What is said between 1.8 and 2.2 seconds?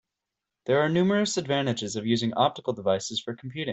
of